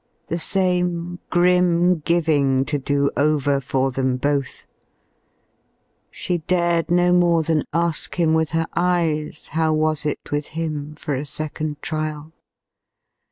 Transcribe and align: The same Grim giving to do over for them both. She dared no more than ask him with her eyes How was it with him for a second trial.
The 0.29 0.39
same 0.39 1.19
Grim 1.29 1.99
giving 1.99 2.65
to 2.65 2.79
do 2.79 3.11
over 3.15 3.59
for 3.61 3.91
them 3.91 4.17
both. 4.17 4.65
She 6.09 6.39
dared 6.39 6.89
no 6.89 7.13
more 7.13 7.43
than 7.43 7.65
ask 7.71 8.15
him 8.15 8.33
with 8.33 8.49
her 8.49 8.65
eyes 8.75 9.49
How 9.49 9.73
was 9.73 10.03
it 10.07 10.31
with 10.31 10.47
him 10.57 10.95
for 10.95 11.13
a 11.13 11.23
second 11.23 11.83
trial. 11.83 12.31